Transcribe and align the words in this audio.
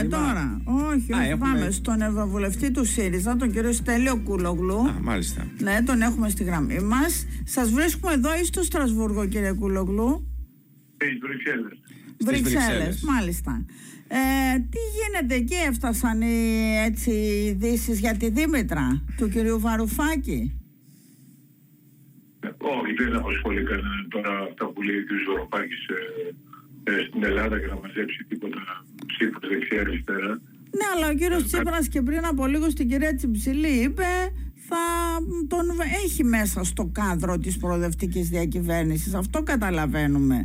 πάμε 0.00 0.26
τώρα. 0.26 0.60
Όχι, 0.64 1.12
όχι, 1.12 1.28
έχουμε... 1.28 1.48
πάμε 1.48 1.70
στον 1.70 2.00
Ευρωβουλευτή 2.00 2.70
του 2.70 2.84
ΣΥΡΙΖΑ, 2.84 3.36
τον 3.36 3.52
κύριο 3.52 3.72
Στέλιο 3.72 4.16
Κούλογλου. 4.24 4.78
Α, 4.78 4.94
μάλιστα. 5.02 5.46
Ναι, 5.58 5.82
τον 5.86 6.00
έχουμε 6.00 6.28
στη 6.28 6.44
γραμμή 6.44 6.80
μας. 6.80 7.26
Σας 7.44 7.70
βρίσκουμε 7.70 8.12
εδώ 8.12 8.34
ή 8.40 8.44
στο 8.44 8.62
Στρασβούργο, 8.62 9.26
κύριε 9.26 9.52
Κούλογλου. 9.52 10.26
Στις 10.96 11.18
Βρυξέλλες. 11.20 11.78
Βρυξέλλες, 12.24 13.02
μάλιστα. 13.02 13.64
Ε, 14.08 14.58
τι 14.58 14.78
γίνεται 14.96 15.34
εκεί, 15.34 15.54
έφτασαν 15.68 16.20
οι 16.20 16.76
έτσι, 16.86 17.10
ειδήσεις 17.10 18.00
για 18.00 18.14
τη 18.16 18.30
Δήμητρα 18.30 19.04
του 19.16 19.28
κυρίου 19.28 19.60
Βαρουφάκη; 19.60 20.60
Όχι, 22.58 22.92
δεν 22.98 23.16
απασχολεί 23.16 23.62
κανένα 23.62 24.06
τώρα 24.08 24.38
αυτά 24.50 24.66
που 24.66 24.82
λέει 24.82 24.96
ο 24.96 25.04
κ. 25.08 25.10
Βαρουφάκης 25.32 25.86
ε, 25.86 26.90
ε, 26.90 27.04
στην 27.08 27.24
Ελλάδα 27.24 27.58
για 27.58 27.66
να 27.66 27.78
μαζέψει 27.82 28.24
τίποτα 28.28 28.57
ψήφου 29.18 29.38
δεξιά-αριστερά. 29.48 30.28
Ναι, 30.78 30.86
αλλά 30.96 31.08
ο 31.08 31.14
κύριος 31.14 31.44
Τσίπρας 31.44 31.88
και 31.88 32.02
πριν 32.02 32.24
από 32.24 32.46
λίγο 32.46 32.70
στην 32.70 32.88
κυρία 32.88 33.14
Τσιψηλή 33.14 33.68
είπε 33.68 34.04
θα 34.68 34.76
τον 35.48 35.66
έχει 36.04 36.24
μέσα 36.24 36.64
στο 36.64 36.90
κάδρο 36.92 37.38
της 37.38 37.56
προοδευτικής 37.58 38.28
διακυβέρνησης. 38.28 39.14
Αυτό 39.14 39.42
καταλαβαίνουμε. 39.42 40.40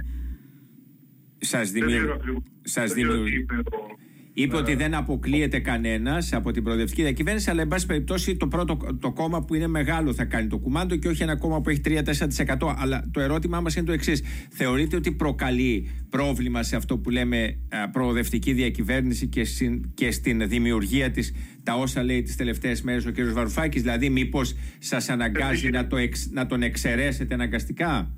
Σας 1.37 1.71
Δεν 1.71 1.81
ξέρω 1.81 1.91
δημιουργεί. 1.99 2.19
ακριβώς- 2.19 2.43
Σας 2.61 2.93
δεν 2.93 3.03
ξέρω 3.03 3.09
τι 3.09 3.13
δημιουργεί. 3.17 3.41
είπε 3.41 3.55
ο- 3.55 3.97
Είπε 4.35 4.55
ότι 4.55 4.75
δεν 4.75 4.93
αποκλείεται 4.93 5.59
κανένας 5.59 6.33
από 6.33 6.51
την 6.51 6.63
προοδευτική 6.63 7.01
διακυβέρνηση, 7.01 7.49
αλλά 7.49 7.61
εν 7.61 7.67
πάση 7.67 7.85
περιπτώσει 7.85 8.35
το 8.35 8.47
πρώτο 8.47 8.77
το 8.99 9.11
κόμμα 9.11 9.43
που 9.43 9.55
είναι 9.55 9.67
μεγάλο 9.67 10.13
θα 10.13 10.25
κάνει 10.25 10.47
το 10.47 10.57
κουμάντο 10.57 10.95
και 10.95 11.07
όχι 11.07 11.23
ένα 11.23 11.35
κόμμα 11.35 11.61
που 11.61 11.69
έχει 11.69 11.81
3-4%. 11.85 12.73
Αλλά 12.77 13.09
το 13.11 13.19
ερώτημά 13.19 13.61
μας 13.61 13.75
είναι 13.75 13.85
το 13.85 13.91
εξής. 13.91 14.23
Θεωρείτε 14.49 14.95
ότι 14.95 15.11
προκαλεί 15.11 15.89
πρόβλημα 16.09 16.63
σε 16.63 16.75
αυτό 16.75 16.97
που 16.97 17.09
λέμε 17.09 17.57
α, 17.69 17.89
προοδευτική 17.89 18.53
διακυβέρνηση 18.53 19.27
και, 19.27 19.43
συν- 19.43 19.85
και 19.93 20.11
στην 20.11 20.47
δημιουργία 20.47 21.11
της 21.11 21.33
τα 21.63 21.73
όσα 21.75 22.03
λέει 22.03 22.21
τις 22.21 22.35
τελευταίες 22.35 22.81
μέρες 22.81 23.05
ο 23.05 23.11
κ. 23.11 23.15
Βαρουφάκης, 23.33 23.81
Δηλαδή, 23.81 24.09
μήπως 24.09 24.55
σας 24.79 25.09
αναγκάζει 25.09 25.69
να, 25.69 25.87
το 25.87 25.97
εξ- 25.97 26.29
να 26.31 26.45
τον 26.45 26.61
εξαιρέσετε 26.61 27.33
αναγκαστικά; 27.33 28.17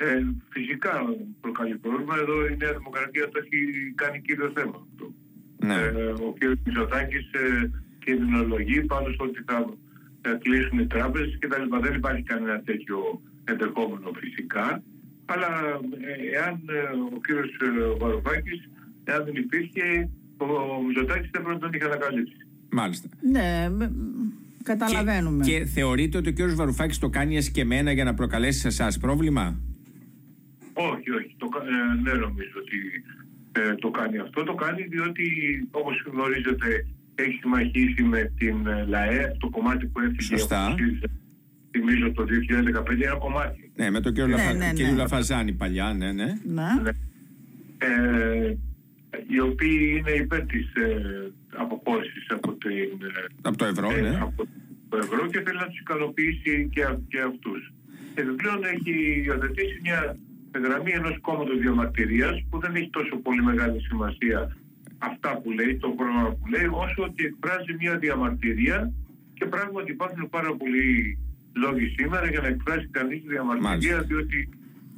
Ε, 0.00 0.06
φυσικά 0.48 0.92
προκαλεί 1.40 1.76
πρόβλημα. 1.76 2.14
Εδώ 2.22 2.46
η 2.46 2.56
Νέα 2.60 2.72
Δημοκρατία 2.78 3.28
το 3.28 3.36
έχει 3.42 3.58
κάνει 3.94 4.20
κύριο 4.20 4.50
θέμα 4.56 4.76
αυτό. 4.86 5.06
Ναι. 5.68 5.74
Ε, 5.74 6.04
ο 6.26 6.28
κ. 6.38 6.40
Μητσοτάκης 6.64 7.26
ε, 7.32 7.70
κινδυνολογεί 8.04 8.80
πάνω 8.92 9.08
στο 9.14 9.24
ότι 9.24 9.40
θα 9.46 9.58
ε, 10.20 10.30
κλείσουν 10.42 10.78
οι 10.78 10.86
τράπεζες 10.86 11.36
και 11.40 11.46
τα 11.46 11.58
λοιπά. 11.58 11.78
Δεν 11.80 11.94
υπάρχει 11.94 12.22
κανένα 12.22 12.60
τέτοιο 12.60 12.98
ενδεχόμενο 13.44 14.10
φυσικά. 14.22 14.82
Αλλά 15.24 15.50
ε, 16.08 16.36
εάν 16.38 16.54
ε, 16.68 16.80
ο 17.14 17.18
κ. 17.24 17.26
Βαρουφάκης, 18.00 18.60
εάν 19.04 19.24
δεν 19.24 19.34
υπήρχε, 19.34 20.08
ο, 20.36 20.44
ο 20.44 20.82
Μητσοτάκης 20.86 21.30
δεν 21.30 21.42
πρέπει 21.42 21.58
να 21.58 21.58
τον 21.58 21.72
είχε 21.72 21.84
ανακαλύψει. 21.84 22.36
Μάλιστα. 22.70 23.08
Ναι, 23.20 23.68
με- 23.70 23.92
καταλαβαίνουμε. 24.62 25.44
Και, 25.44 25.58
και 25.58 25.64
θεωρείτε 25.64 26.18
ότι 26.18 26.28
ο 26.28 26.32
κ. 26.32 26.54
Βαρουφάκης 26.54 26.98
το 26.98 27.08
κάνει 27.08 27.36
εσκεμμένα 27.36 27.92
για 27.92 28.04
να 28.04 28.14
προκαλέσει 28.14 28.60
σε 28.60 28.68
εσάς 28.68 28.98
πρόβλημα; 28.98 29.60
Όχι, 30.90 31.08
όχι. 31.18 31.34
Το, 31.42 31.46
κα- 31.48 31.64
ε, 31.74 32.00
δεν 32.06 32.16
νομίζω 32.26 32.56
ότι 32.64 32.78
ε, 33.60 33.74
το 33.74 33.90
κάνει 33.90 34.18
αυτό. 34.18 34.42
Το 34.44 34.54
κάνει 34.54 34.82
διότι, 34.82 35.26
όπως 35.70 35.94
γνωρίζετε, 36.12 36.86
έχει 37.14 37.36
συμμαχίσει 37.42 38.02
με 38.02 38.32
την 38.38 38.66
ε, 38.66 38.84
ΛΑΕ, 38.86 39.36
το 39.40 39.48
κομμάτι 39.48 39.86
που 39.86 40.00
έφυγε 40.00 40.22
Σωστά. 40.36 40.66
από 40.66 40.76
το 40.76 40.82
ΣΥΡΙΖΑ, 40.82 41.06
θυμίζω 41.70 42.12
το 42.12 42.24
2015, 42.90 43.00
ένα 43.02 43.16
κομμάτι. 43.18 43.70
Ναι, 43.76 43.90
με 43.90 44.00
τον 44.00 44.12
κύριο, 44.12 44.28
Ναι, 44.28 44.36
Λαφα... 44.36 44.52
ναι, 44.52 44.66
ναι. 44.66 44.72
κύριο 44.72 44.94
Λαφαζάνη 44.94 45.52
παλιά, 45.52 45.92
ναι, 45.92 46.12
ναι. 46.12 46.24
Ναι. 46.44 46.62
Ναι. 46.82 46.90
Ε, 47.78 48.56
οι 49.26 49.40
οποίοι 49.40 49.96
είναι 49.98 50.10
υπέρ 50.10 50.42
της 50.46 50.74
ε, 50.74 51.30
αποχώρησης 51.56 52.26
από, 52.30 52.52
την, 52.52 52.70
ε, 52.74 53.24
Από 53.42 53.56
το 53.56 53.64
ευρώ, 53.64 53.90
ε, 53.90 54.00
ναι. 54.00 54.18
από 54.20 54.46
το 54.88 54.96
ευρώ 54.96 55.26
και 55.26 55.40
θέλει 55.44 55.58
να 55.58 55.66
τους 55.66 55.78
ικανοποιήσει 55.80 56.68
και, 56.72 56.82
α- 56.84 57.00
και 57.08 57.20
αυτούς. 57.20 57.72
Επιπλέον 58.14 58.60
έχει 58.74 59.22
υιοθετήσει 59.26 59.78
μια 59.82 60.16
γραμμή 60.64 60.90
ενός 60.90 61.16
κόμματος 61.20 61.58
διαμαρτυρίας 61.58 62.36
που 62.50 62.58
δεν 62.58 62.74
έχει 62.74 62.90
τόσο 62.90 63.16
πολύ 63.16 63.42
μεγάλη 63.42 63.80
σημασία 63.88 64.56
αυτά 64.98 65.30
που 65.40 65.50
λέει, 65.50 65.76
το 65.76 65.88
πρόγραμμα 65.88 66.30
που 66.38 66.46
λέει, 66.54 66.66
όσο 66.84 67.00
ότι 67.08 67.24
εκφράζει 67.30 67.72
μια 67.80 67.94
διαμαρτυρία 67.98 68.92
και 69.34 69.44
πράγματι 69.54 69.90
υπάρχουν 69.92 70.28
πάρα 70.28 70.50
πολλοί 70.60 71.18
λόγοι 71.64 71.86
σήμερα 71.98 72.26
για 72.32 72.40
να 72.40 72.48
εκφράσει 72.54 72.86
κανείς 72.98 73.20
διαμαρτυρία, 73.32 73.70
Μάλιστα. 73.70 74.02
διότι 74.02 74.48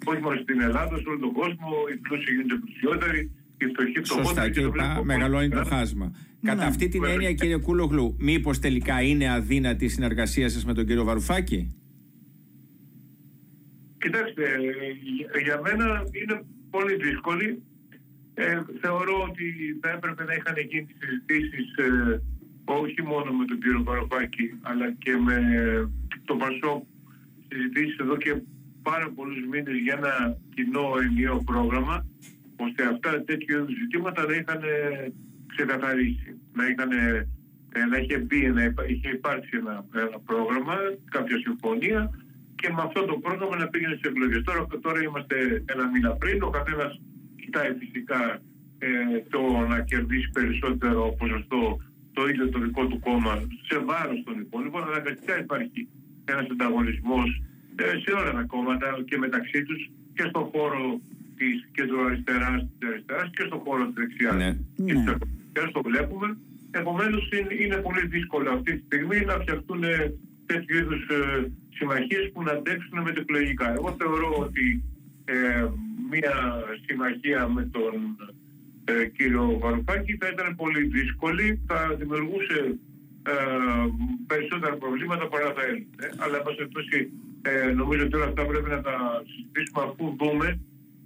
όχι 0.05 0.21
μόνο 0.23 0.37
στην 0.45 0.61
Ελλάδα, 0.61 0.97
σε 0.97 1.05
όλο 1.09 1.19
τον 1.19 1.33
κόσμο, 1.33 1.69
οι 1.93 1.97
πλούσιοι 1.97 2.31
γίνονται 2.35 2.59
πλουσιότεροι, 2.65 3.21
οι 3.61 3.65
φτωχοί 3.73 3.93
Σωστά 3.97 4.15
φτωχότεροι. 4.15 4.51
και 4.53 4.61
το 4.61 4.67
είπα, 4.67 4.73
βλέπουμε 4.85 5.15
μεγαλώνει 5.15 5.49
το 5.49 5.57
πολύ 5.57 5.69
χάσμα. 5.75 6.07
Κατά 6.43 6.63
Ναι. 6.63 6.69
αυτή 6.73 6.89
την 6.89 7.01
Βέβαια. 7.01 7.15
έννοια, 7.15 7.33
κύριε 7.33 7.57
Κούλογλου, 7.57 8.17
μήπως 8.19 8.59
τελικά 8.59 9.03
είναι 9.03 9.31
αδύνατη 9.33 9.85
η 9.85 9.89
συνεργασία 9.89 10.49
σας 10.49 10.65
με 10.65 10.75
τον 10.75 10.87
κύριο 10.87 11.05
Βαρουφάκη; 11.05 11.75
Κοιτάξτε, 14.01 14.45
ε, 15.35 15.41
για 15.41 15.61
μένα 15.61 16.03
είναι 16.13 16.45
πολύ 16.71 16.95
δύσκολη. 16.95 17.63
Ε, 18.35 18.61
θεωρώ 18.81 19.23
ότι 19.29 19.45
θα 19.81 19.91
έπρεπε 19.91 20.25
να 20.25 20.35
είχαν 20.35 20.55
γίνει 20.69 20.87
συζητήσεις 21.01 21.69
όχι 22.65 23.03
μόνο 23.03 23.33
με 23.33 23.45
τον 23.45 23.61
κύριο 23.61 23.83
Βαρουφάκη, 23.83 24.59
αλλά 24.63 24.93
και 24.93 25.17
με 25.17 25.37
τον 26.25 26.39
Πασό 26.39 26.87
συζητήσεις 27.49 27.99
εδώ 27.99 28.17
και 28.17 28.43
πάρα 28.83 29.11
πολλούς 29.11 29.47
μήνες 29.51 29.77
για 29.77 29.95
ένα 29.97 30.37
κοινό 30.55 30.93
ενιαίο 31.03 31.43
πρόγραμμα, 31.45 32.07
ώστε 32.57 32.87
αυτά 32.87 33.23
τέτοιου 33.25 33.57
είδους 33.57 33.77
ζητήματα 33.81 34.27
να 34.27 34.35
είχαν 34.35 34.63
ε, 34.63 35.13
ξεκαθαρίσει, 35.47 36.41
να 36.53 36.67
είχαν 36.69 36.91
ε, 36.93 37.85
να 37.91 37.97
είχε 37.99 38.19
μπει, 38.19 38.51
να 38.51 38.65
υπά- 38.65 38.91
είχε 38.91 39.09
υπάρξει 39.09 39.51
ένα, 39.53 39.85
ένα 39.95 40.19
πρόγραμμα, 40.25 40.77
κάποια 41.11 41.39
συμφωνία 41.39 42.11
και 42.61 42.69
με 42.77 42.83
αυτό 42.87 43.01
το 43.11 43.15
πρόγραμμα 43.25 43.57
να 43.57 43.69
πήγαινε 43.69 43.95
στις 43.99 44.11
εκλογές. 44.11 44.43
Τώρα, 44.49 44.67
τώρα 44.85 44.99
είμαστε 45.07 45.37
ένα 45.73 45.85
μήνα 45.93 46.11
πριν, 46.23 46.43
ο 46.43 46.51
καθένας 46.51 47.01
κοιτάει 47.41 47.71
φυσικά 47.81 48.21
ε, 48.79 48.89
το 49.35 49.41
να 49.71 49.79
κερδίσει 49.91 50.29
περισσότερο 50.39 51.15
ποσοστό 51.19 51.63
το 52.13 52.29
ίδιο 52.29 52.49
το 52.49 52.59
δικό 52.59 52.87
του 52.87 52.99
κόμμα 53.07 53.35
σε 53.69 53.77
βάρος 53.89 54.21
των 54.27 54.35
υπόλοιπων. 54.45 54.83
Αναγκαστικά 54.91 55.35
υπάρχει 55.45 55.89
ένας 56.25 56.47
ανταγωνισμός 56.51 57.29
ε, 57.77 57.85
σε 58.03 58.11
όλα 58.19 58.33
τα 58.33 58.43
κόμματα 58.53 58.89
και 59.09 59.17
μεταξύ 59.19 59.63
τους 59.63 59.91
και 60.17 60.25
στον 60.29 60.45
χώρο 60.53 61.01
της 61.39 61.55
κεντροαριστεράς, 61.73 62.61
της 62.79 62.89
αριστεράς 62.89 63.31
και 63.37 63.45
στον 63.47 63.59
χώρο 63.59 63.85
της 63.87 63.95
δεξιάς. 64.01 64.37
Ναι. 64.37 64.51
Και 64.87 64.93
Ναι. 64.93 65.01
στις 65.01 65.13
αριστερές 65.15 65.71
το 65.73 65.83
βλέπουμε. 65.83 66.37
Επομένως 66.71 67.23
είναι, 67.37 67.55
είναι 67.63 67.77
πολύ 67.77 68.07
δύσκολο 68.07 68.51
αυτή 68.51 68.71
τη 68.77 68.83
στιγμή 68.85 69.19
να 69.25 69.35
φτιαχτούν 69.43 69.83
ε, 69.85 70.13
τέτοιου 70.51 70.77
είδους 70.81 71.03
συμμαχίες 71.77 72.25
που 72.33 72.43
να 72.43 72.53
αντέξουν 72.53 72.99
με 73.07 73.13
τα 73.13 73.21
εκλογικά. 73.21 73.67
Εγώ 73.79 73.91
θεωρώ 74.01 74.31
ότι 74.47 74.67
ε, 75.25 75.67
μια 76.13 76.37
συμμαχία 76.87 77.49
με 77.49 77.63
τον 77.77 77.95
ε, 78.85 79.07
κύριο 79.17 79.59
Βαρουφάκη 79.63 80.13
θα 80.21 80.29
ήταν 80.35 80.57
πολύ 80.57 80.83
δύσκολη, 80.97 81.47
θα 81.67 81.79
δημιουργούσε 81.99 82.59
ε, 83.23 83.33
περισσότερα 84.27 84.77
προβλήματα 84.77 85.29
παρά 85.29 85.53
θα 85.57 85.63
έλυνε. 85.69 86.07
Αλλά, 86.23 86.37
εν 86.37 86.43
πάση 86.43 86.57
περιπτώσει, 86.57 86.99
ε, 87.43 87.71
νομίζω 87.81 88.03
ότι 88.05 88.17
όλα 88.17 88.29
αυτά 88.33 88.43
πρέπει 88.51 88.71
να 88.77 88.81
τα 88.89 88.97
συζητήσουμε 89.31 89.81
αφού 89.89 90.05
δούμε 90.21 90.49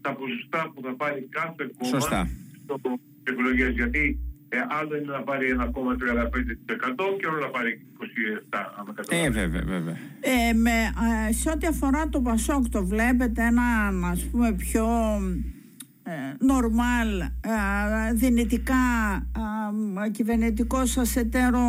τα 0.01 0.11
ποσοστά 0.19 0.61
που 0.73 0.81
θα 0.87 0.93
πάρει 1.01 1.21
κάθε 1.39 1.63
κόμμα 1.77 1.93
Σωστά. 1.95 2.21
στο 2.65 2.75
εκλογές. 3.23 3.73
Γιατί 3.81 4.19
ε, 4.55 4.61
άλλο 4.79 4.97
είναι 4.97 5.13
να 5.19 5.23
πάρει 5.23 5.47
1,35% 5.59 7.17
και 7.19 7.27
άλλο 7.31 7.39
να 7.47 7.51
πάρει 7.57 7.71
27%. 7.99 8.59
Αν 8.79 8.85
με 8.87 8.91
Ε, 8.91 8.95
καταλαβαίνετε. 8.95 9.41
βέβαια, 9.41 9.63
βέβαια. 9.79 9.97
Ε, 10.21 10.53
με, 10.53 10.71
ε, 11.29 11.33
σε 11.33 11.51
ό,τι 11.51 11.67
αφορά 11.67 12.09
το 12.09 12.21
Πασόκ 12.21 12.69
το 12.69 12.85
βλέπετε 12.87 13.43
ένα 13.47 13.63
ας 14.11 14.23
πούμε 14.25 14.53
πιο 14.53 14.87
ε, 16.03 16.13
νορμάλ 16.39 17.21
ε, 17.21 17.29
δυνητικά 18.13 18.75
ε, 20.07 20.11
κυβερνητικό 20.11 20.87
σας 20.87 21.17
εταίρο 21.17 21.61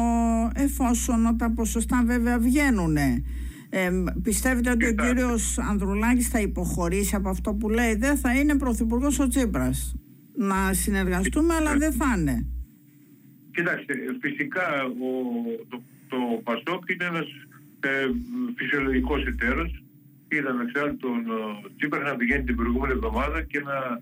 εφόσον 0.55 1.37
τα 1.37 1.51
ποσοστά 1.51 2.03
βέβαια 2.05 2.39
βγαίνουν. 2.39 2.97
Ε, 2.97 3.89
πιστεύετε 4.23 4.69
ότι 4.71 4.85
ο 4.85 4.89
Κοιτάξτε. 4.89 5.13
κύριος 5.13 5.57
Ανδρουλάκης 5.59 6.27
θα 6.27 6.39
υποχωρήσει 6.39 7.15
από 7.15 7.29
αυτό 7.29 7.53
που 7.53 7.69
λέει; 7.69 7.95
Δεν 7.95 8.17
θα 8.17 8.33
είναι 8.35 8.55
πρωθυπουργός 8.57 9.19
ο 9.19 9.27
Τσίπρας 9.27 9.95
να 10.37 10.73
συνεργαστούμε 10.73 11.53
αλλά 11.55 11.77
δεν 11.77 11.91
θα 11.93 12.05
είναι 12.17 12.45
Κοιτάξτε, 13.55 13.93
φυσικά 14.21 14.83
ο, 14.83 15.09
το, 15.69 15.81
το 16.07 16.17
Πασόκ 16.43 16.89
είναι 16.89 17.05
ένας 17.05 17.27
ε, 17.79 18.09
φυσιολογικός 18.55 19.25
εταίρος. 19.25 19.83
Είδαμε 20.27 20.63
εξάλλου 20.63 20.97
τον 20.97 21.17
ε, 21.19 21.69
Τσίπρα 21.77 22.01
να 22.03 22.15
πηγαίνει 22.15 22.43
την 22.43 22.55
προηγούμενη 22.55 22.93
εβδομάδα 22.93 23.41
και 23.43 23.59
να 23.59 24.01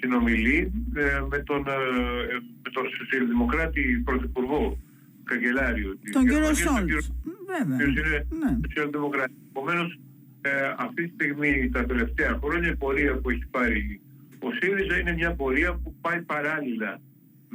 συνομιλεί 0.00 0.72
ε, 0.94 1.20
με 1.30 1.38
τον, 1.38 1.58
ε, 1.66 2.34
με 2.62 2.70
τον 2.72 2.84
σοσιαλδημοκράτη 2.98 4.02
πρωθυπουργό 4.04 4.78
Καγκελάριο. 5.24 5.96
της 6.02 6.12
τον 6.12 6.22
κύριο 6.22 6.38
Γερμανίας, 6.38 6.62
τον 6.62 6.74
Σόλτς 6.76 6.92
κύριο- 6.92 7.34
βέβαια 7.46 7.76
ο 7.76 7.90
οποίος 7.90 8.06
είναι 8.06 8.26
ναι. 8.44 8.58
σοσιαλδημοκράτης. 8.66 9.36
Επομένως, 9.50 9.98
ε, 10.40 10.50
αυτή 10.78 11.02
τη 11.08 11.12
στιγμή, 11.14 11.70
τα 11.72 11.84
τελευταία 11.86 12.38
χρόνια, 12.42 12.68
η 12.70 12.76
πορεία 12.76 13.14
που 13.18 13.30
έχει 13.30 13.46
πάρει 13.50 14.00
ο 14.38 14.48
ΣΥΡΙΖΑ 14.60 14.98
είναι 14.98 15.12
μια 15.12 15.34
πορεία 15.34 15.72
που 15.74 15.94
πάει 16.00 16.22
παράλληλα 16.22 17.00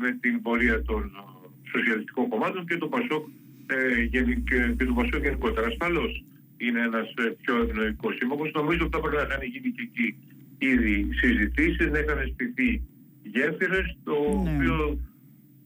με 0.02 0.18
την 0.22 0.42
πορεία 0.42 0.82
των 0.82 1.12
σοσιαλιστικών 1.72 2.28
κομμάτων 2.30 2.66
και 2.66 2.78
το 2.78 2.88
Πασόκ 2.88 3.24
ε, 3.66 4.06
και, 4.78 4.86
το 4.86 4.94
Πασόκ 4.94 5.22
γενικότερα. 5.22 5.68
Ασφαλώς 5.68 6.24
είναι 6.58 6.82
ένας 6.82 7.08
ε, 7.24 7.36
πιο 7.42 7.56
ευνοϊκός 7.64 8.16
σύμμαχος. 8.16 8.52
Νομίζω 8.54 8.82
ότι 8.86 8.96
θα 8.96 9.02
πρέπει 9.02 9.16
να 9.24 9.30
κάνει 9.32 9.46
γίνει 9.46 9.70
και 9.76 9.88
εκεί 9.90 10.08
ήδη 10.58 11.10
συζητήσεις, 11.20 11.92
να 11.92 12.00
είχαν 12.00 12.20
στηθεί 12.34 12.82
γέφυρες, 13.24 13.98
το 14.04 14.16
ναι. 14.44 14.52
οποίο 14.54 15.00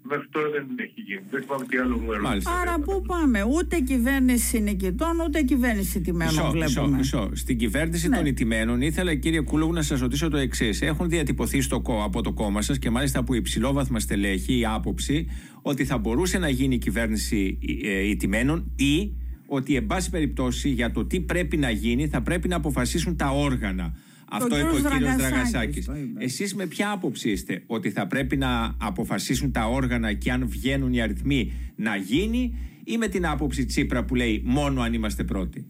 μέχρι 0.02 0.28
τώρα 0.30 0.50
δεν 0.50 0.66
έχει 0.78 1.02
γίνει. 1.02 1.22
Δεν 1.32 1.42
θυμάμαι 1.42 1.66
τι 1.66 1.78
άλλο 1.78 1.98
μου 1.98 2.12
έρωτα. 2.12 2.52
Άρα 2.62 2.80
πού 2.80 3.02
πάμε, 3.08 3.44
ούτε 3.44 3.80
κυβέρνηση 3.80 4.60
νικητών, 4.60 5.20
ούτε 5.28 5.42
κυβέρνηση 5.42 6.02
τιμένων 6.02 6.34
μισό, 6.34 6.50
βλέπουμε. 6.50 6.98
Μισό, 6.98 6.98
μισό. 6.98 7.30
Στην 7.34 7.58
κυβέρνηση 7.58 8.08
ναι. 8.10 8.16
των 8.16 8.26
ηττημένων 8.26 8.82
ήθελα 8.82 9.16
κύριε 9.16 9.42
Κούλογου 9.42 9.74
να 9.74 9.82
σας 9.82 10.00
ρωτήσω 10.00 10.30
το 10.30 10.38
εξής. 10.38 10.82
Έχουν 10.82 11.10
διατυπωθεί 11.10 11.62
στο, 11.62 11.82
από 12.04 12.22
το 12.22 12.34
κόμμα 12.34 12.62
σας 12.62 12.80
και 12.80 12.90
μάλιστα 12.90 13.20
από 13.20 13.34
υψηλόβαθμα 13.34 14.00
στελέχη 14.00 14.60
η 14.60 14.66
άποψη 14.66 15.28
ότι 15.62 15.86
θα 15.86 15.98
μπορούσε 15.98 16.38
να 16.38 16.50
γίνει 16.50 16.78
κυβέρνηση 16.78 17.60
ε, 17.84 18.10
ηττημένων 18.10 18.72
ή 18.76 19.12
ότι 19.48 19.76
εν 19.76 19.86
πάση 19.86 20.10
περιπτώσει 20.10 20.70
για 20.70 20.92
το 20.92 21.06
τι 21.06 21.20
πρέπει 21.20 21.58
να 21.58 21.70
γίνει 21.70 22.08
θα 22.08 22.22
πρέπει 22.22 22.48
να 22.48 22.56
αποφασίσουν 22.56 23.16
τα 23.16 23.30
όργανα. 23.30 23.94
Αυτό 24.32 24.60
είπε 24.60 24.68
ο 24.68 24.92
κύριος 24.92 25.16
Δραγασάκης. 25.16 25.90
Εσείς 26.18 26.56
με 26.56 26.66
ποια 26.66 26.92
άποψη 26.92 27.30
είστε, 27.30 27.64
ότι 27.66 27.92
θα 27.92 28.08
πρέπει 28.08 28.38
να 28.38 28.76
αποφασίσουν 28.82 29.52
τα 29.52 29.66
όργανα 29.66 30.14
και 30.14 30.32
αν 30.32 30.48
βγαίνουν 30.48 30.94
οι 30.94 31.02
αριθμοί 31.02 31.52
να 31.76 31.96
γίνει, 31.96 32.58
ή 32.84 32.98
με 32.98 33.08
την 33.08 33.26
άποψη 33.26 33.66
Τσίπρα 33.66 34.06
που 34.06 34.16
λέει 34.16 34.42
μόνο 34.46 34.82
αν 34.82 34.94
είμαστε 34.94 35.24
πρώτοι; 35.24 35.68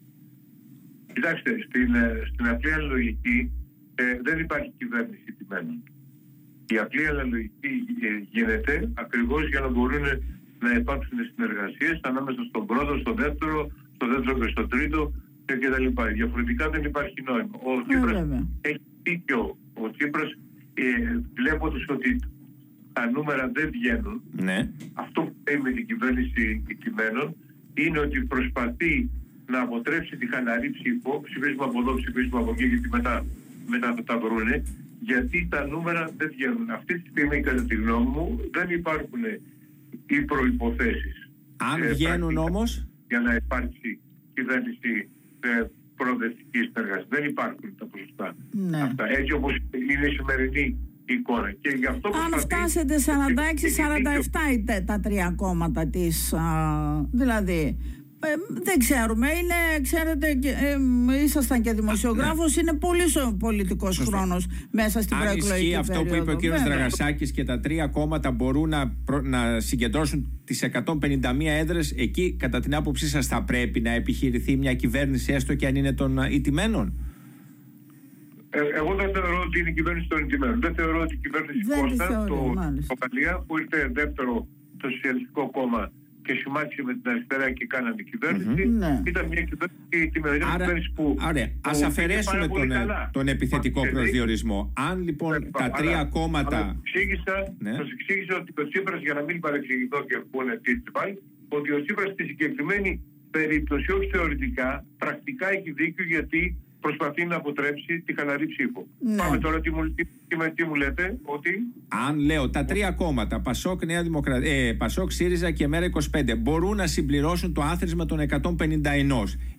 Κοιτάξτε, 1.14 1.52
στην, 1.68 1.96
ε, 1.96 2.22
στην 2.34 2.48
απλή 2.48 2.72
λογική 2.90 3.52
ε, 3.96 4.04
δεν 4.24 4.40
υπάρχει 4.40 4.74
κυβέρνηση 4.78 5.36
τιμένων. 5.38 5.84
Η 6.68 6.78
απλή 6.78 7.08
αναλογική 7.08 7.74
ε, 8.02 8.08
γίνεται 8.30 8.92
ακριβώς 8.94 9.48
για 9.48 9.60
να 9.60 9.70
μπορούν 9.70 10.06
να 10.60 10.72
υπάρξουν 10.82 11.18
συνεργασίες 11.36 12.00
ανάμεσα 12.02 12.42
στον 12.50 12.66
πρώτο, 12.66 12.98
στον 12.98 13.16
δεύτερο, 13.16 13.72
στο 13.96 14.08
δεύτερο 14.08 14.40
και 14.40 14.52
στο 14.56 14.68
τρίτο 14.68 15.14
κτλ. 15.57 15.88
Διαφορετικά 16.13 16.69
δεν 16.69 16.84
υπάρχει 16.84 17.22
νόημα. 17.22 17.56
Ο 17.63 17.72
ε, 17.72 17.84
Τσίπρας 17.88 18.46
έχει 18.62 18.81
δίκιο. 19.04 19.57
Ο 19.74 19.92
Τσίπρας 19.92 20.30
ε, 20.74 21.19
βλέποντας 21.34 21.86
ότι 21.90 22.19
τα 22.94 23.10
νούμερα 23.10 23.51
δεν 23.54 23.69
βγαίνουν, 23.72 24.22
ναι. 24.31 24.69
αυτό 24.94 25.22
που 25.22 25.36
λέει 25.48 25.60
με 25.62 25.72
την 25.72 25.86
κυβέρνηση 25.86 26.63
κειμένων 26.84 27.36
είναι 27.74 28.00
ότι 28.00 28.19
προσπαθεί 28.22 29.10
να 29.46 29.62
αποτρέψει 29.62 30.18
τη 30.18 30.28
χαλαρή 30.28 30.69
ψήφο, 30.69 31.22
ψηφίσμα 31.22 31.66
από 31.66 31.80
εδώ, 31.80 31.95
ψηφίσμα 31.95 32.40
από 32.40 32.52
εκεί, 32.52 32.66
γιατί 32.66 32.90
μετά, 32.90 33.25
μετά 33.68 33.94
θα 33.95 34.04
τα 34.04 34.18
βρούνε, 34.18 34.63
γιατί 35.00 35.48
τα 35.52 35.68
νούμερα 35.68 36.12
δεν 36.18 36.30
βγαίνουν. 36.30 36.69
Αυτή 36.69 37.00
τη 37.00 37.10
στιγμή, 37.10 37.42
κατά 37.42 37.63
τη 37.66 37.75
γνώμη 37.75 38.06
μου, 38.06 38.40
δεν 38.52 38.69
υπάρχουν 38.69 39.24
οι 40.06 40.22
προποθέσει. 40.22 41.13
Αν 41.57 41.84
ε, 41.84 41.88
βγαίνουν 41.88 42.38
όμω. 42.38 42.63
Για 43.07 43.19
να 43.19 43.36
υπάρξει 43.36 44.00
κυβέρνηση 44.34 44.92
ε, 44.98 45.19
προοδευτική 45.96 46.60
συνεργασία. 46.68 47.06
Δεν 47.10 47.24
υπάρχουν 47.24 47.76
τα 47.80 47.86
ποσοστά 47.86 48.36
ναι. 48.52 48.82
αυτά. 48.82 49.04
Έτσι 49.18 49.32
όπως 49.34 49.54
είναι 49.92 50.08
η 50.08 50.14
σημερινή 50.18 50.78
εικόνα. 51.06 51.52
Και 51.62 51.70
γι 51.70 51.86
αυτό 51.86 52.08
Αν 52.08 52.40
φτάσετε 52.40 52.96
46-47 54.80 54.84
τα 54.86 55.00
τρία 55.00 55.34
κόμματα 55.36 55.88
της. 55.88 56.34
Δηλαδή. 57.12 57.78
Ε, 58.21 58.27
δεν 58.63 58.80
ξέρουμε, 58.80 59.27
είναι, 59.27 59.81
ξέρετε, 59.81 60.27
ε, 61.18 61.24
ήσασταν 61.24 61.62
και 61.62 61.74
δημοσιογράφος, 61.74 62.56
ναι. 62.56 62.62
είναι 62.62 62.74
πολύ 62.74 63.04
πολιτικός 63.39 63.98
χρόνος 63.98 64.48
μέσα 64.71 65.01
στην 65.01 65.18
προεκλογική 65.18 65.50
περίοδο. 65.50 65.80
αυτό 65.80 66.04
που 66.04 66.16
είπε 66.16 66.31
ο 66.31 66.36
κ. 66.36 66.62
Δραγασάκη 66.63 67.31
και 67.31 67.44
τα 67.44 67.60
τρία 67.60 67.88
κόμματα 67.88 68.31
μπορούν 68.31 68.69
να, 68.69 68.94
να 69.24 69.60
συγκεντρώσουν 69.60 70.42
τις 70.44 70.69
151 70.86 71.24
έδρες, 71.45 71.94
εκεί 71.98 72.36
κατά 72.39 72.60
την 72.60 72.75
άποψή 72.75 73.07
σας 73.07 73.27
θα 73.27 73.44
πρέπει 73.44 73.80
να 73.80 73.92
επιχειρηθεί 73.92 74.57
μια 74.57 74.74
κυβέρνηση, 74.74 75.33
έστω 75.33 75.56
και 75.56 75.68
αν 75.68 75.75
είναι 75.75 75.94
των 75.94 76.18
ηττημένων; 76.30 76.94
Ε, 78.50 78.60
εγώ 78.77 78.95
δεν 78.95 79.12
θεωρώ 79.13 79.44
ότι 79.45 79.60
είναι 79.60 79.69
η 79.69 79.74
κυβέρνηση 79.74 80.07
των 80.07 80.19
ηττημένων. 80.19 80.62
Δεν 80.62 80.74
θεωρώ 80.75 81.01
ότι 81.01 81.13
η 81.13 81.18
κυβέρνηση 81.18 81.60
Κώστα, 81.81 82.25
το, 82.27 82.54
το 82.88 83.44
που 83.48 83.57
ήρθε 83.57 83.89
δεύτερο 83.94 84.48
το 84.77 84.89
Σοσιαλιστικό 84.89 85.50
Κόμμα 85.51 85.92
και 86.30 86.36
συμμάχισε 86.42 86.81
με 86.84 86.94
την 86.94 87.12
αριστερά 87.12 87.52
και 87.52 87.66
κάνανε 87.66 88.02
κυβέρνηση. 88.12 88.50
Mm-hmm. 88.58 89.08
Ήταν 89.12 89.26
μια 89.34 89.44
κυβέρνηση, 89.50 90.10
τη 90.14 90.20
μεγάλη 90.20 90.44
κυβέρνηση 90.52 90.92
που. 90.96 91.04
Ωραία, 91.30 91.48
ας 91.62 91.81
αφαιρέσουμε 91.81 92.48
τον, 92.48 92.72
ε, 92.72 92.86
τον 93.12 93.28
επιθετικό 93.28 93.81
Α, 93.81 93.90
προσδιορισμό. 93.90 94.74
Αν 94.90 94.96
λοιπόν 95.08 95.52
τα 95.52 95.70
τρία 95.70 96.00
αλλά, 96.00 96.06
κόμματα. 96.18 96.58
Αλλά 96.58 96.76
εξήγησα, 96.80 97.36
ναι. 97.60 97.74
σας 97.80 97.90
εξήγησα 97.96 98.34
ότι 98.42 98.52
ο 98.62 98.68
Τσίπρας, 98.68 99.02
για 99.02 99.14
να 99.14 99.22
μην 99.22 99.40
παρεξηγηθώ 99.40 100.00
και 100.10 100.18
πούνε 100.31 100.54
τι 100.64 100.74
πάλι, 100.92 101.22
ότι 101.48 101.72
ο 101.72 101.81
Τσίπρας 101.84 102.10
στη 102.12 102.24
συγκεκριμένη 102.24 103.02
περίπτωση, 103.31 103.92
όχι 103.92 104.10
θεωρητικά, 104.16 104.86
πρακτικά 104.98 105.48
έχει 105.56 105.72
δίκιο 105.72 106.06
γιατί 106.06 106.42
προσπαθεί 106.81 107.26
να 107.26 107.36
αποτρέψει 107.36 108.00
τη 108.00 108.14
χαλαρή 108.14 108.48
ψήφο. 108.48 108.88
Ναι. 109.00 109.16
Πάμε 109.16 109.38
τώρα 109.38 109.60
τι 109.60 109.72
μου, 109.72 109.94
τι, 109.94 110.04
τι, 110.56 110.64
μου 110.64 110.76
λέτε, 110.76 111.18
ότι... 111.24 111.50
Αν 112.08 112.20
λέω 112.20 112.50
τα 112.50 112.66
τρία 112.66 112.92
κόμματα, 112.92 113.40
Πασόκ, 113.40 113.86
Νέα 113.86 114.04
Δημοκρατία, 114.04 114.52
ε, 114.52 114.74
Πασόκ, 114.74 115.12
ΣΥΡΙΖΑ 115.12 115.52
και 115.52 115.68
Μέρα 115.68 115.90
25, 116.16 116.38
μπορούν 116.38 116.76
να 116.76 116.88
συμπληρώσουν 116.88 117.54
το 117.54 117.62
άθροισμα 117.62 118.06
των 118.06 118.20
151. 118.30 118.64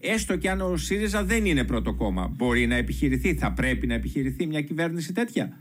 Έστω 0.00 0.36
και 0.36 0.50
αν 0.50 0.60
ο 0.60 0.76
ΣΥΡΙΖΑ 0.76 1.24
δεν 1.24 1.44
είναι 1.44 1.64
πρώτο 1.64 1.94
κόμμα, 1.94 2.32
μπορεί 2.36 2.66
να 2.66 2.74
επιχειρηθεί, 2.74 3.34
θα 3.34 3.52
πρέπει 3.52 3.86
να 3.86 3.94
επιχειρηθεί 3.94 4.46
μια 4.46 4.62
κυβέρνηση 4.62 5.12
τέτοια; 5.12 5.56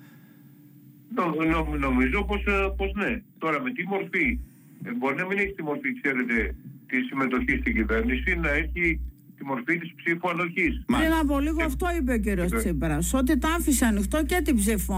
Νο, 1.15 1.25
νο, 1.45 1.77
νομίζω 1.77 2.23
πως, 2.23 2.45
ε, 2.45 2.73
πως 2.77 2.91
ναι. 2.95 3.21
Τώρα 3.38 3.61
με 3.61 3.71
τι 3.71 3.88
μορφή, 3.88 4.39
ε, 4.83 4.91
μπορεί 4.94 5.15
να 5.15 5.25
μην 5.25 5.38
έχει 5.38 5.53
τη 5.53 5.63
μορφή, 5.63 6.01
ξέρετε, 6.01 6.56
της 6.88 7.06
συμμετοχής 7.06 7.59
στην 7.59 7.73
κυβέρνηση, 7.73 8.35
να 8.35 8.50
έχει 8.50 9.00
τη 9.39 9.45
μορφή 9.45 9.77
της 9.77 9.94
ψήφου 9.95 10.30
ανοχής. 10.30 10.83
Πριν 10.86 11.13
από 11.21 11.39
λίγο 11.39 11.63
αυτό 11.63 11.88
είπε 12.00 12.13
ο 12.13 12.19
κύριος 12.19 12.51
Τσίπρας. 12.51 13.13
Ότι 13.13 13.38
τα 13.38 13.50
άφησε 13.57 13.86
ανοιχτό 13.86 14.25
και 14.25 14.41
την 14.44 14.56
ψήφο 14.56 14.95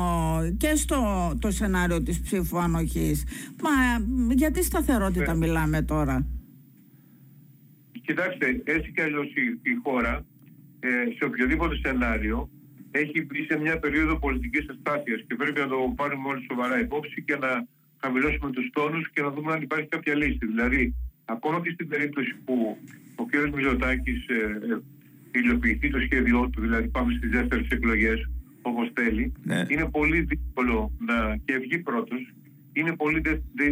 και 0.57 0.75
στο 0.75 0.97
το 1.39 1.51
σενάριο 1.51 2.03
της 2.03 2.21
ψήφου 2.21 2.59
ανοχής. 2.59 3.23
Μα 3.63 3.71
γιατί 4.35 4.63
σταθερότητα 4.63 5.33
ναι. 5.33 5.37
μιλάμε 5.37 5.81
τώρα; 5.81 6.25
Κοιτάξτε, 8.05 8.61
έτσι 8.63 8.91
κι 8.91 9.01
αλλιώς 9.01 9.27
η, 9.71 9.73
χώρα 9.83 10.25
ε, 10.79 10.89
σε 11.17 11.23
οποιοδήποτε 11.25 11.75
σενάριο 11.75 12.49
έχει 12.91 13.25
μπει 13.25 13.45
σε 13.49 13.59
μια 13.59 13.79
περίοδο 13.79 14.19
πολιτικής 14.19 14.65
αστάθειας 14.69 15.23
και 15.27 15.35
πρέπει 15.35 15.59
να 15.59 15.67
το 15.67 15.93
πάρουμε 15.95 16.27
όλοι 16.27 16.45
σοβαρά 16.49 16.79
υπόψη 16.79 17.23
και 17.23 17.35
να 17.35 17.67
χαμηλώσουμε 18.01 18.51
τους 18.51 18.69
τόνους 18.73 19.11
και 19.13 19.21
να 19.21 19.31
δούμε 19.31 19.53
αν 19.53 19.61
υπάρχει 19.61 19.87
κάποια 19.87 20.15
λύση. 20.15 20.45
Δηλαδή, 20.45 20.95
ακόμα 21.31 21.61
και 21.61 21.71
στην 21.73 21.87
περίπτωση 21.87 22.35
που 22.45 22.77
ο 23.15 23.25
κ. 23.25 23.55
Μηζωτάκης 23.55 24.27
ε, 24.27 24.33
ε, 25.33 25.39
υλοποιηθεί 25.39 25.89
το 25.89 25.99
σχέδιό 25.99 26.49
του, 26.51 26.61
δηλαδή 26.61 26.87
πάμε 26.87 27.13
στις 27.17 27.29
δεύτερες 27.29 27.67
εκλογές 27.69 28.29
όπως 28.61 28.91
θέλει, 28.93 29.33
ναι. 29.43 29.65
είναι 29.67 29.85
πολύ 29.91 30.19
δύσκολο 30.21 30.91
να 31.07 31.37
και 31.45 31.57
βγει 31.57 31.77
πρώτος. 31.77 32.33
Είναι 32.73 32.95
πολύ 32.95 33.21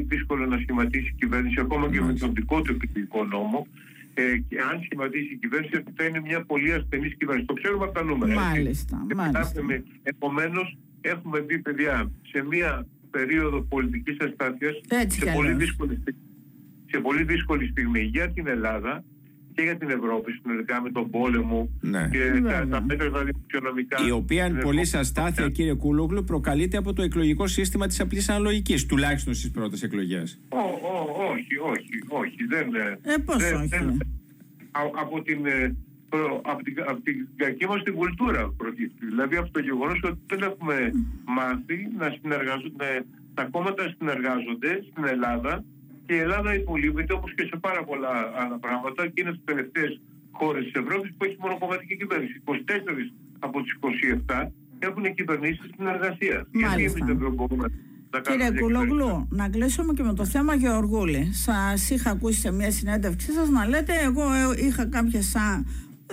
δύσκολο 0.08 0.46
να 0.46 0.58
σχηματίσει 0.58 1.06
η 1.06 1.16
κυβέρνηση 1.20 1.60
ακόμα 1.60 1.89
και 1.89 2.01
με 2.01 2.13
τον 2.13 2.34
δικό 2.34 2.62
του 2.62 2.78
εκλογικό 2.82 3.25
νόμο. 3.25 3.68
Ε, 4.13 4.38
και 4.48 4.58
αν 4.72 4.82
σχηματίσει 4.84 5.34
η 5.34 5.36
κυβέρνηση, 5.36 5.84
θα 5.96 6.04
είναι 6.04 6.20
μια 6.20 6.44
πολύ 6.44 6.74
ασθενής 6.74 7.16
κυβέρνηση. 7.16 7.48
Το 7.48 7.54
ξέρουμε 7.54 7.84
από 7.84 7.94
τα 7.94 8.04
νούμερα. 8.04 8.34
Μάλιστα. 8.34 9.06
μάλιστα. 9.16 9.62
Επομένως, 10.04 10.78
έχουμε 11.01 11.39
δει, 11.39 11.60
παιδιά, 11.60 12.12
σε 12.32 12.46
μια 12.50 12.88
περίοδο 13.12 13.62
πολιτικής 13.62 14.18
αστάθειας, 14.20 14.75
σε, 15.08 15.32
πολύ 15.32 15.54
δύσκολη, 15.54 16.04
σε 16.91 17.00
πολύ 17.00 17.24
δύσκολη 17.24 17.67
στιγμή 17.67 18.01
για 18.01 18.31
την 18.31 18.48
Ελλάδα, 18.48 19.03
και 19.60 19.65
για 19.65 19.77
την 19.77 19.89
Ευρώπη 19.89 20.31
συνολικά 20.31 20.81
με 20.81 20.91
τον 20.91 21.10
πόλεμο 21.10 21.69
ναι. 21.81 22.10
και 22.12 22.41
τα, 22.43 22.67
τα 22.67 22.81
μέτρα 22.81 23.12
τα 23.12 23.24
δημοσιονομικά. 23.24 23.98
Η 24.08 24.12
οποία 24.12 24.46
είναι 24.46 24.62
πολύ 24.62 24.89
αστάθεια, 24.93 25.50
κύριε 25.50 25.74
Κούλογλου, 25.74 26.24
προκαλείται 26.24 26.77
από 26.77 26.93
το 26.93 27.01
εκλογικό 27.01 27.48
σύστημα 27.48 27.88
της 27.88 28.00
απλής 28.00 28.29
αναλογικής, 28.29 28.86
τουλάχιστον 28.86 29.34
στις 29.34 29.51
πρώτες 29.51 29.84
εκλογές. 29.84 30.39
Όχι, 31.31 31.58
όχι, 31.58 31.96
όχι. 32.08 32.46
Δεν, 32.48 32.67
ε, 33.01 33.17
πώς 33.25 33.38
δεν, 33.38 33.55
όχι; 33.55 33.67
Δεν, 33.67 33.98
από 35.01 35.22
την, 35.22 35.46
ε, 35.46 35.75
από 36.41 36.63
την, 36.63 36.75
από 36.88 37.01
την 37.01 37.27
κακή 37.36 37.67
μας 37.67 37.84
την 37.84 37.93
κουλτούρα 37.93 38.53
προκύπτει. 38.58 39.05
Δηλαδή 39.05 39.36
από 39.36 39.51
το 39.51 39.60
γεγονός 39.60 40.00
ότι 40.03 40.19
δεν 40.25 40.41
έχουμε 40.41 40.91
μάθει 41.25 41.88
να 41.98 42.17
συνεργαζονται, 42.22 43.05
τα 43.34 43.43
κόμματα 43.51 43.96
συνεργάζονται 43.98 44.84
στην 44.91 45.05
Ελλάδα 45.05 45.63
και 46.10 46.16
η 46.16 46.22
Ελλάδα 46.28 46.56
υπολείπεται 46.56 47.13
όπως 47.13 47.34
και 47.34 47.46
σε 47.51 47.58
πάρα 47.68 47.84
πολλά 47.84 48.13
άλλα 48.42 48.58
πράγματα 48.60 49.08
και 49.08 49.22
είναι 49.22 49.32
στις 49.32 49.44
τελευταίες 49.46 50.01
χώρες 50.32 50.63
της 50.63 50.74
Ευρώπης 50.74 51.10
που 51.18 51.24
έχει 51.25 51.38
μονοκομματική 51.39 51.98
κυβέρνηση. 51.98 52.42
24 52.46 52.51
από 53.39 53.62
τις 53.62 53.72
27 54.28 54.48
έχουν 54.80 55.13
κυβερνήσεις 55.13 55.66
στην 55.74 55.88
εργασία. 55.88 56.48
Γιατί 56.51 56.84
εμεί 56.84 57.01
δεν 57.06 57.34
μπορούμε 57.34 57.68
να 58.12 58.20
Κύριε 58.20 58.51
Κουλογλού, 58.62 59.28
να 59.30 59.50
κλείσουμε 59.50 59.94
και 59.94 60.04
με 60.04 60.13
το 60.13 60.25
θέμα 60.25 60.56
Γεωργούλη. 60.56 61.30
Σας 61.34 61.89
είχα 61.89 62.10
ακούσει 62.10 62.39
σε 62.39 62.51
μια 62.51 62.72
συνέντευξή 62.72 63.32
σας 63.32 63.50
να 63.50 63.68
λέτε: 63.68 63.94
Εγώ 64.04 64.24
είχα 64.68 64.86
κάποιες 64.86 65.36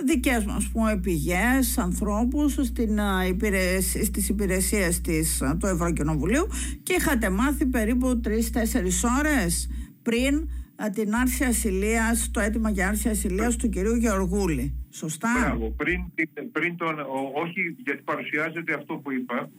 δικές 0.03 0.45
μας 0.45 0.67
πούμε, 0.67 0.99
πηγές, 1.03 1.77
ανθρώπους 1.77 2.53
στην, 2.53 2.99
υπηρεσία, 3.27 4.03
στις 4.03 4.29
υπηρεσίες 4.29 5.01
της, 5.01 5.43
του 5.59 5.65
Ευρωκοινοβουλίου 5.65 6.47
και 6.83 6.95
είχατε 6.99 7.29
μάθει 7.29 7.65
περίπου 7.65 8.21
3-4 8.23 9.03
ώρες 9.19 9.69
πριν 10.09 10.49
την 10.93 11.15
άρση 11.15 11.43
ασυλίας, 11.43 12.31
το 12.33 12.39
αίτημα 12.39 12.69
για 12.69 12.87
άρση 12.87 13.09
ασυλίας 13.09 13.55
του 13.55 13.69
κυρίου 13.69 13.95
Γεωργούλη. 13.95 14.65
Σωστά; 14.89 15.29
Μπράβο. 15.39 15.73
Πριν, 15.77 15.99
πριν 16.51 16.77
τον, 16.77 16.95
όχι 17.43 17.61
γιατί 17.85 18.01
παρουσιάζεται 18.03 18.73
αυτό 18.73 18.93
που 18.93 19.11
είπα, 19.11 19.49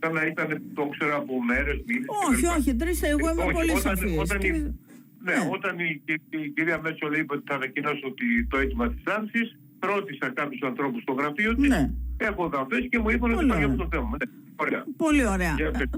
σαν 0.00 0.12
να 0.12 0.22
ήταν, 0.26 0.62
το 0.74 0.88
ξέρω 0.94 1.16
από 1.16 1.42
μέρες, 1.42 1.82
μήνες. 1.86 2.06
Όχι, 2.28 2.46
όχι, 2.58 2.74
τρεις, 2.74 3.02
εγώ 3.02 3.30
είμαι 3.30 3.46
πολύ 3.52 3.76
σαφής. 3.86 4.18
Όταν, 4.18 4.38
ναι, 4.40 5.32
ναι, 5.32 5.38
όταν 5.56 5.78
η, 5.78 6.02
η, 6.30 6.48
κυρία 6.54 6.80
Μέτσο 6.82 7.06
λέει 7.08 7.24
ότι 7.28 7.42
θα 7.46 7.54
ανακοινώσω 7.54 8.14
το 8.48 8.56
αίτημα 8.58 8.88
της 8.92 9.02
άρσης, 9.04 9.58
ρώτησα 9.78 10.28
κάποιους 10.34 10.62
ανθρώπους 10.62 11.02
στο 11.02 11.12
γραφείο 11.12 11.54
της, 11.54 11.68
ναι. 11.68 11.90
έχω 12.16 12.44
γραφές 12.52 12.86
και 12.90 12.98
μου 12.98 13.10
είπαν 13.10 13.32
ότι 13.34 13.44
υπάρχει 13.44 13.64
αυτό 13.64 13.82
το 13.82 13.88
θέμα. 13.96 14.16
Ναι. 14.20 14.45
Ωραία. 14.56 14.84
Πολύ 14.96 15.26
ωραία. 15.26 15.54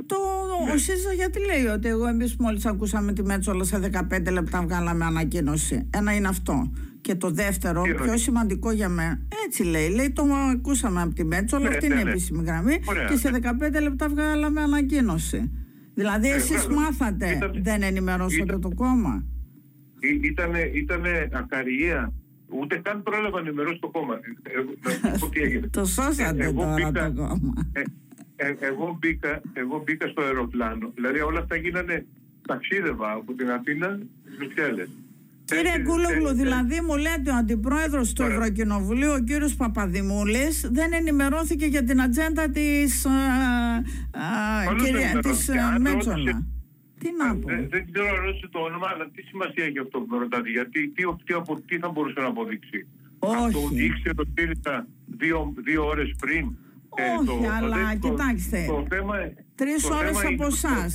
το, 0.07 0.17
ναι. 0.67 0.73
Ο 0.73 0.77
ΣΥΡΙΖΑ 0.77 1.13
γιατί 1.13 1.39
λέει 1.45 1.67
ότι 1.75 1.89
εγώ 1.89 2.07
εμείς 2.07 2.37
μόλις 2.37 2.67
ακούσαμε 2.67 3.13
τη 3.13 3.23
Μέτσολα 3.23 3.65
σε 3.65 3.91
15 4.11 4.33
λεπτά 4.33 4.63
βγάλαμε 4.63 5.05
ανακοίνωση. 5.05 5.89
Ένα 5.95 6.15
είναι 6.15 6.29
αυτό. 6.29 6.73
Και 7.01 7.15
το 7.15 7.31
δεύτερο, 7.31 7.83
Τι 7.83 7.95
πιο 7.95 8.17
σημαντικό 8.17 8.71
για 8.71 8.89
μένα, 8.89 9.21
έτσι 9.47 9.63
λέει. 9.63 9.89
Λέει 9.89 10.11
το 10.11 10.23
ακούσαμε 10.53 11.03
από 11.03 11.15
τη 11.15 11.25
Μέτσολα, 11.25 11.69
ναι, 11.69 11.69
αυτή 11.69 11.87
είναι 11.87 11.95
η 11.95 11.99
ναι, 11.99 12.05
ναι. 12.05 12.11
επίσημη 12.11 12.43
γραμμή. 12.45 12.79
Και 13.09 13.17
σε 13.17 13.31
15 13.79 13.83
λεπτά 13.83 14.09
βγάλαμε 14.09 14.61
ανακοίνωση. 14.61 15.51
Δηλαδή 15.95 16.31
ε, 16.31 16.35
εσείς 16.35 16.67
μάθατε, 16.67 17.31
ήταν, 17.37 17.61
δεν 17.63 17.83
ενημερώσατε 17.83 18.43
ήταν, 18.43 18.61
το 18.61 18.71
κόμμα. 18.75 19.25
Ήταν 20.73 21.05
ακαριέα 21.33 22.13
Ούτε 22.49 22.77
καν 22.77 23.03
πρόλαβα 23.03 23.41
να 23.41 23.49
ενημερώσω 23.49 23.79
το 23.79 23.89
κόμμα. 23.89 24.15
Ε, 25.33 25.61
το 25.71 25.85
σώσατε 25.85 26.53
τώρα 26.53 26.93
το 26.93 27.13
κόμμα. 27.15 27.53
Ε, 27.73 27.83
εγώ, 28.61 28.97
μπήκα, 29.01 29.41
εγώ 29.53 29.83
μπήκα 29.85 30.09
στο 30.09 30.23
αεροπλάνο. 30.23 30.93
Δηλαδή 30.95 31.21
όλα 31.21 31.39
αυτά 31.39 31.57
γίνανε 31.57 32.07
ταξίδευα 32.47 33.13
από 33.13 33.33
την 33.33 33.51
Αθήνα 33.51 33.99
στις 34.25 34.37
Βρυξέλλες. 34.37 34.89
Κύριε 35.45 35.79
Κούλογλου, 35.79 36.33
δηλαδή 36.35 36.81
μου 36.81 36.97
λέτε 36.97 37.31
ο 37.31 37.35
αντιπρόεδρος 37.35 38.13
του 38.13 38.23
Ευρωκοινοβουλίου, 38.23 39.13
ο 39.13 39.19
κύριος 39.19 39.55
Παπαδημούλης, 39.55 40.69
δεν 40.73 40.93
ενημερώθηκε 40.93 41.67
για 41.67 41.85
την 41.85 42.01
ατζέντα 42.01 42.51
της 42.51 43.07
της 45.23 45.51
Μέτσολα. 45.79 46.47
Τι 46.99 47.09
να 47.19 47.37
πω. 47.37 47.47
Δεν, 47.49 47.69
δεν 47.71 47.93
ξέρω 47.93 48.09
αν 48.09 48.49
το 48.51 48.59
όνομα, 48.59 48.87
αλλά 48.95 49.09
τι 49.15 49.23
σημασία 49.23 49.65
έχει 49.65 49.79
αυτό 49.79 50.01
που 50.01 50.07
με 50.11 50.19
ρωτάτε. 50.19 50.51
Γιατί 50.51 50.89
τι, 50.89 51.03
τι, 51.25 51.35
τι 51.67 51.79
θα 51.79 51.89
μπορούσε 51.89 52.21
να 52.21 52.27
αποδείξει; 52.27 52.87
Όχι. 53.19 53.37
Αν 53.37 53.53
το 53.53 53.61
ήξερε 53.73 54.15
το 54.15 54.25
ΣΥΡΙΖΑ 54.35 54.87
δύο, 55.07 55.55
δύο 55.57 55.87
ώρες 55.87 56.15
πριν 56.19 56.45
ε, 56.45 56.53
Όχι, 57.19 57.27
το, 57.27 57.49
αλλά 57.57 57.99
το, 57.99 58.09
κοιτάξτε. 58.09 58.65
Το, 58.67 58.87
θέμα, 58.89 59.15
Τρεις 59.55 59.91
ώρες 59.91 60.25
από 60.25 60.47
εσάς. 60.47 60.93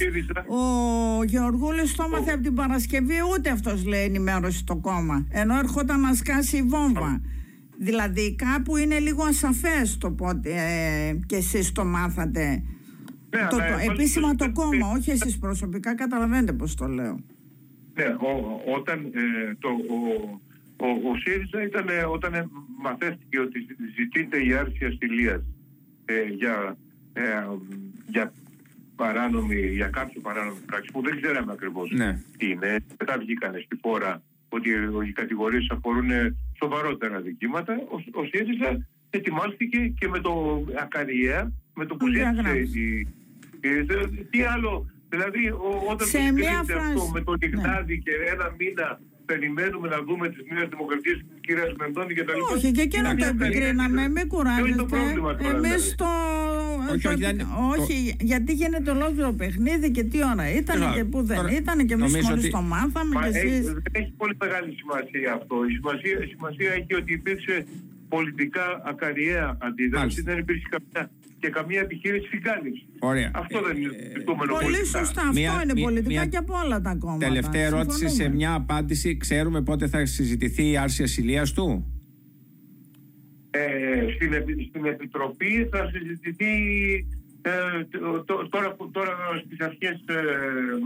Ο 0.48 1.24
Γεωργούλης 1.24 1.96
το 1.96 2.04
έμαθε 2.08 2.32
από 2.32 2.44
την 2.44 2.54
Παρασκευή, 2.54 3.16
ούτε 3.34 3.50
αυτός 3.50 3.86
λέει 3.86 4.04
ενημέρωση 4.04 4.66
το 4.66 4.76
κόμμα. 4.76 5.28
Ενώ 5.30 5.58
έρχονταν 5.58 6.00
να 6.00 6.14
σκάσει 6.14 6.58
η 6.58 6.62
βόμβα. 6.62 7.22
Δηλαδή 7.78 8.36
κάπου 8.36 8.78
είναι 8.78 9.00
λίγο 9.00 9.24
ασαφές 9.24 9.98
το 9.98 10.12
πότε 10.12 10.50
ε, 10.50 11.20
και 11.26 11.36
εσείς 11.36 11.72
το 11.72 11.86
μάθατε. 11.86 12.64
Ναι, 13.30 13.48
το, 13.50 13.58
το, 13.58 13.92
επίσημα 13.92 14.36
το 14.36 14.52
κόμμα, 14.52 14.88
όχι 14.96 15.12
εσείς 15.12 15.40
προσωπικά, 15.40 15.96
καταλαβαίνετε 15.96 16.54
πώς 16.54 16.76
το 16.76 16.88
λέω. 16.88 17.20
Ναι, 17.94 18.06
ο, 18.06 18.62
όταν 18.78 19.00
ε, 19.06 19.56
το, 19.60 19.70
ο, 19.70 20.40
ο, 20.78 20.88
ο 20.88 21.16
ΣΥΡΙΖΑ 21.18 21.64
ήταν 21.64 21.86
όταν 22.12 22.52
μαθαίθηκε 22.82 23.40
ότι 23.40 23.60
ζητείται 23.96 24.46
η 24.46 24.54
άρση 24.54 24.86
ασυλίας 24.86 25.42
ε, 25.42 25.53
για, 26.22 26.77
ε, 27.13 27.24
για 28.08 28.34
παράνομη, 28.96 29.60
για 29.60 29.88
κάποιο 29.88 30.22
παράνομη 30.22 30.60
πράξη 30.65 30.91
που 30.91 31.01
δεν 31.01 31.22
ξέραμε 31.22 31.51
ακριβώς 31.51 31.91
ναι. 31.91 32.22
τι 32.38 32.50
είναι. 32.50 32.86
Μετά 33.00 33.17
βγήκανε 33.17 33.62
στη 33.65 33.75
φόρα 33.82 34.22
ότι 34.50 34.70
οι 35.08 35.12
κατηγορίες 35.12 35.67
αφορούν 35.72 36.10
σοβαρότερα 36.58 37.20
δικήματα. 37.20 37.74
Ο, 37.74 38.20
ο 38.20 38.24
ΣΥΡΙΖΑ 38.24 38.88
ετοιμάστηκε 39.10 39.79
και 40.00 40.08
με 40.08 40.20
το 40.20 40.63
ακαριέα, 40.82 41.51
με 41.74 41.86
το 41.86 41.96
που 41.96 42.08
ζήτησε 42.08 42.79
η, 42.79 43.08
τι 44.29 44.41
άλλο, 44.43 44.89
δηλαδή 45.10 45.53
όταν 45.89 46.08
σε 46.08 46.32
μια 46.32 46.60
αυτό 46.60 47.10
με 47.13 47.22
τον 47.22 47.38
Ιγνάδη 47.39 47.93
ναι. 47.93 48.00
και 48.00 48.12
ένα 48.34 48.55
μήνα 48.58 49.00
περιμένουμε 49.25 49.88
να 49.88 50.00
δούμε 50.08 50.30
τις 50.30 50.44
νέες 50.53 50.68
δημοκρατίες 50.70 51.18
της 51.18 51.39
κυρίας 51.42 51.72
Μεντώνη 51.80 52.13
και 52.13 52.24
τα 52.24 52.34
λοιπά. 52.34 52.53
Όχι, 52.56 52.72
και 52.72 52.82
εκείνο 52.82 53.15
το 53.15 53.25
επικρίναμε, 53.25 54.10
μην 54.15 54.27
κουράζεστε. 54.27 54.98
Εμείς 55.53 55.96
το... 55.96 56.06
Όχι, 56.94 57.08
όχι, 57.08 57.24
όχι, 57.80 58.15
γιατί 58.20 58.53
γίνεται 58.53 58.92
ολόκληρο 58.92 59.32
παιχνίδι 59.32 59.92
και 59.92 60.03
τι 60.03 60.18
ώρα 60.34 60.46
ήταν 60.62 60.94
και 60.94 61.03
που 61.03 61.24
δεν 61.24 61.48
ήταν 61.48 61.86
και 61.88 61.94
εμείς 61.94 62.30
μόλις 62.30 62.50
το 62.50 62.62
μάθαμε 62.62 63.15
και 63.22 63.38
εσείς. 63.38 63.65
Δεν 63.65 63.92
έχει 63.92 64.13
πολύ 64.18 64.36
μεγάλη 64.39 64.75
σημασία 64.80 65.34
αυτό. 65.34 65.56
Η 65.70 65.74
σημασία, 65.74 66.18
η 66.24 66.27
σημασία 66.27 66.72
έχει 66.72 66.94
ότι 66.96 67.13
υπήρξε 67.13 67.65
πολιτικά 68.15 68.82
ακαριέα 68.86 69.58
αντίδραση, 69.62 70.22
δεν 70.22 70.38
υπήρχε 70.38 70.67
καμιά 70.70 71.12
και 71.39 71.50
καμία 71.50 71.82
επιχείρηση 71.82 72.27
συγκάλυψη. 72.27 72.86
Ωραία. 73.00 73.32
Αυτό 73.34 73.62
δεν 73.62 73.77
είναι 73.77 73.91
το 74.25 74.36
Πολύ 74.62 74.86
σωστά. 74.86 75.22
Αυτό 75.22 75.62
είναι 75.63 75.82
πολιτικά 75.82 76.10
μια, 76.10 76.25
και 76.25 76.38
από 76.38 76.53
όλα 76.65 76.82
τα 76.82 76.96
κόμματα. 76.96 77.25
Τελευταία 77.27 77.65
ερώτηση 77.65 78.10
σε 78.10 78.29
μια 78.29 78.53
απάντηση. 78.53 79.17
Ξέρουμε 79.17 79.62
πότε 79.62 79.88
θα 79.88 80.05
συζητηθεί 80.05 80.70
η 80.70 80.77
άρση 80.77 81.03
ασυλίας 81.03 81.53
του; 81.53 81.67
Ε, 83.51 83.60
στην, 84.15 84.32
στην 84.70 84.86
Επιτροπή 84.86 85.70
θα 85.72 85.89
συζητηθεί 85.93 86.53
ε, 87.41 87.51
τώρα, 88.50 88.75
τώρα 88.91 89.13
στις 89.46 89.60
αρχές 89.60 90.03
ε, 90.08 90.13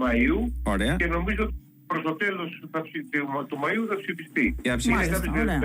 Μαΐου 0.01 0.51
Ωραία. 0.63 0.95
και 0.95 1.05
νομίζω 1.07 1.53
προς 1.87 2.01
το 2.03 2.13
τέλος 2.15 2.49
του 3.47 3.59
Μαΐου 3.63 3.85
θα 3.89 3.95
ψηφιστεί. 4.01 4.55
Για 4.61 4.77
Είναι 4.85 5.59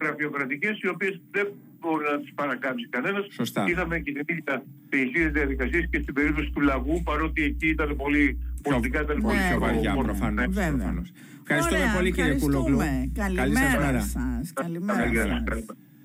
κάποιες 0.00 0.28
διαδικασίες 0.28 0.78
γραφειοκρατικές 0.80 0.80
οι 0.82 0.88
οποίες 0.88 1.20
δεν 1.30 1.46
μπορεί 1.80 2.04
να 2.12 2.18
τις 2.20 2.32
παρακάμψει 2.34 2.86
κανένας. 2.88 3.24
Είδαμε 3.70 3.98
και 3.98 4.12
την 4.12 4.24
ίδια 4.34 4.64
τι 4.88 4.98
ίδιε 5.00 5.28
διαδικασίε 5.28 5.82
και 5.90 6.00
στην 6.02 6.14
περίπτωση 6.14 6.50
του 6.54 6.60
λαγού, 6.60 7.02
παρότι 7.02 7.42
εκεί 7.42 7.68
ήταν 7.68 7.96
πολύ 7.96 8.38
πολιτικά 8.62 9.00
ήταν 9.00 9.20
πολύ 9.20 9.38
πιο 9.48 9.58
βαριά. 9.58 9.92
Προφανώς. 9.94 11.12
Ευχαριστούμε 11.42 11.92
πολύ 11.96 12.12
κύριε 12.12 12.38
Κουλόγλου. 12.38 12.78
Καλημέρα 13.14 14.00
σας. 14.00 14.52
Καλημέρα. 14.52 15.42